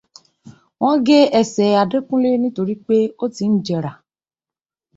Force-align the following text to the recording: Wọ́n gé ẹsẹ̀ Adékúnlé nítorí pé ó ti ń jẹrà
Wọ́n 0.81 0.95
gé 1.05 1.19
ẹsẹ̀ 1.39 1.77
Adékúnlé 1.81 2.29
nítorí 2.41 2.75
pé 2.85 2.97
ó 3.23 3.25
ti 3.35 3.45
ń 3.51 3.55
jẹrà 3.65 3.91